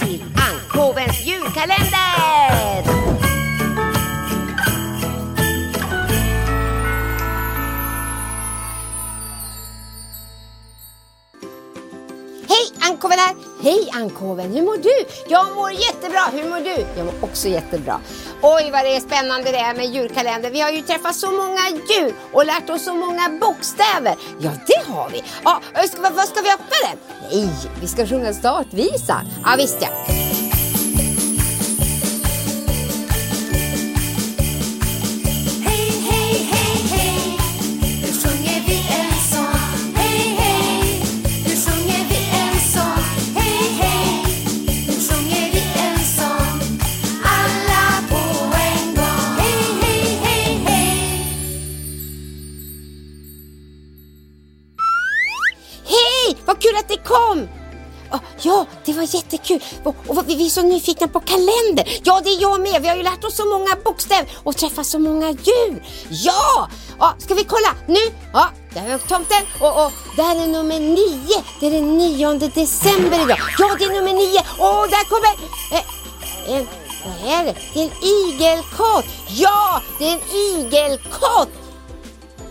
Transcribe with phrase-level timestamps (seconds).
[0.00, 2.09] till Ankovens julkalender!
[12.90, 13.34] Ankoven här!
[13.62, 15.06] Hej Ankoven, hur mår du?
[15.28, 16.86] Jag mår jättebra, hur mår du?
[16.96, 18.00] Jag mår också jättebra.
[18.42, 20.50] Oj vad det är spännande det är med julkalender.
[20.50, 24.14] Vi har ju träffat så många djur och lärt oss så många bokstäver.
[24.40, 25.22] Ja det har vi.
[25.44, 26.98] Ja, ska, vad ska vi öppna den?
[27.32, 27.48] Nej,
[27.80, 29.26] vi ska sjunga startvisan.
[29.44, 29.88] Ja visst ja.
[56.30, 56.38] Hej!
[56.46, 57.48] Vad kul att ni kom!
[58.42, 59.64] Ja, det var jättekul.
[59.84, 62.00] Och, och vi vi är så nyfikna på kalender.
[62.04, 62.82] Ja, det är jag med.
[62.82, 65.82] Vi har ju lärt oss så många bokstäver och träffat så många djur.
[66.08, 66.68] Ja!
[66.98, 67.74] ja ska vi kolla?
[67.86, 68.14] Nu?
[68.32, 69.42] Ja, där har tomten.
[69.60, 71.42] Och, och där är nummer nio.
[71.60, 73.38] Det är den 9 december idag.
[73.58, 74.40] Ja, det är nummer nio.
[74.58, 75.30] Och där kommer...
[75.72, 76.66] Eh, en,
[77.04, 77.54] vad är det?
[77.74, 79.04] Det är en igelkott.
[79.28, 81.48] Ja, det är en igelkott.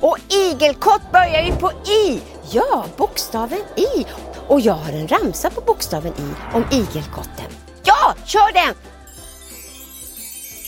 [0.00, 2.20] Och igelkott börjar ju på i.
[2.52, 4.06] Ja, bokstaven i.
[4.48, 7.50] Och jag har en ramsa på bokstaven i om igelkotten.
[7.84, 8.74] Ja, kör den!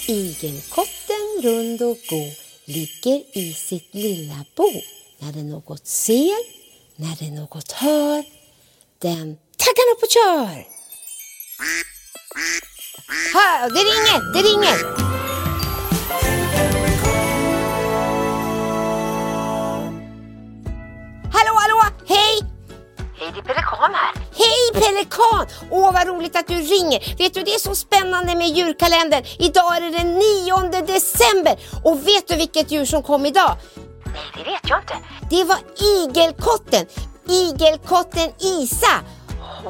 [0.07, 2.33] Igelkotten rund och god
[2.65, 4.71] ligger i sitt lilla bo.
[5.19, 6.37] När den något ser,
[6.97, 8.25] när den något hör,
[8.99, 10.67] den taggar upp och kör.
[13.35, 15.08] Hör, det ringer, det ringer.
[24.81, 25.47] Pelikan!
[25.71, 27.17] Åh, vad roligt att du ringer.
[27.19, 29.25] Vet du, det är så spännande med djurkalendern.
[29.39, 31.57] Idag är det den 9 december.
[31.85, 33.57] Och vet du vilket djur som kom idag?
[34.05, 34.97] Nej, det vet jag inte.
[35.31, 35.59] Det var
[35.93, 36.87] igelkotten.
[37.29, 38.95] Igelkotten Isa.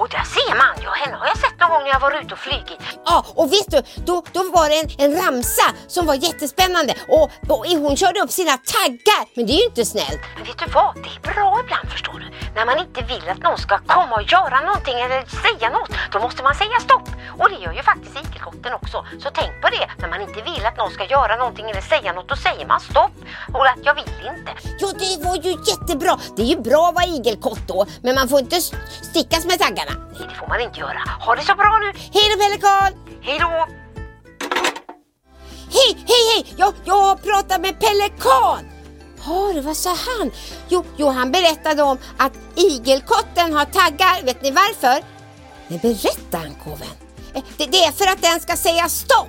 [0.00, 2.34] Och där ser man, ja henne har jag sett någon gång när jag var ute
[2.34, 2.80] och flugit.
[3.04, 7.24] Ja, och vet du, då, då var det en, en ramsa som var jättespännande och,
[7.48, 10.20] och hon körde upp sina taggar, men det är ju inte snällt.
[10.36, 12.26] Men vet du vad, det är bra ibland förstår du.
[12.54, 16.18] När man inte vill att någon ska komma och göra någonting eller säga något, då
[16.18, 17.08] måste man säga stopp.
[17.38, 18.16] Och det gör ju faktiskt
[18.48, 19.04] igelkotten också.
[19.22, 22.12] Så tänk på det, när man inte vill att någon ska göra någonting eller säga
[22.12, 23.12] något, då säger man stopp.
[23.54, 24.52] Och att jag vill inte.
[24.78, 26.18] Ja, det var ju jättebra.
[26.36, 28.60] Det är ju bra att vara igelkott då, men man får inte
[29.10, 29.92] stickas med taggarna.
[30.18, 31.00] Nej, det får man inte göra.
[31.20, 31.98] Ha det så bra nu.
[32.14, 32.92] Hej då Pelikan!
[33.22, 33.66] Hej då!
[35.76, 36.54] Hej, hej, hej!
[36.56, 38.70] Jag, jag har pratat med Pelikan!
[39.26, 40.30] Ja, det var så han.
[40.68, 44.24] Jo, jo, han berättade om att igelkotten har taggar.
[44.24, 45.04] Vet ni varför?
[45.68, 47.07] Nej, berätta ankoven.
[47.58, 49.28] Det, det är för att den ska säga stopp.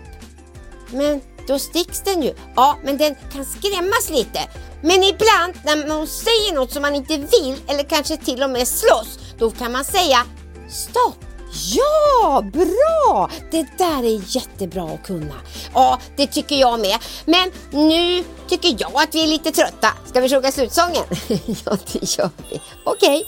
[0.91, 2.33] Men då sticks den ju.
[2.55, 4.39] Ja, men den kan skrämmas lite.
[4.81, 8.67] Men ibland när man säger något som man inte vill eller kanske till och med
[8.67, 10.25] slåss, då kan man säga
[10.69, 11.25] stopp.
[11.51, 13.29] Ja, bra!
[13.51, 15.35] Det där är jättebra att kunna.
[15.73, 16.97] Ja, det tycker jag med.
[17.25, 19.87] Men nu tycker jag att vi är lite trötta.
[20.05, 21.03] Ska vi sjunga slutsången?
[21.65, 22.61] ja, det gör vi.
[22.83, 23.17] Okej.
[23.17, 23.23] Okay.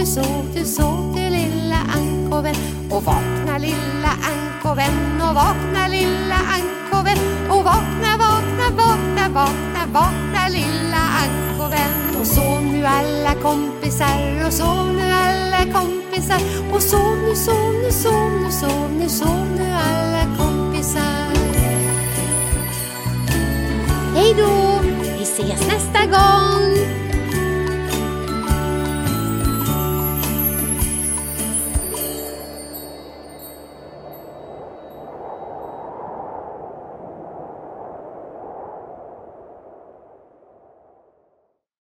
[0.00, 2.54] Du, sov du, sov du, lilla ankoven.
[2.90, 5.20] Och vakna lilla ankoven.
[5.20, 7.18] Och vakna lilla ankoven.
[7.50, 12.20] Och vakna, vakna, vakna, vakna, vakna lilla ankoven.
[12.20, 16.40] Och sov nu alla kompisar och sov nu alla kompisar.
[16.72, 21.30] Och sov nu, sov nu, sov nu, sov nu, sov nu alla kompisar.
[24.14, 24.80] Hej då!
[25.18, 26.79] vi ses nästa gång.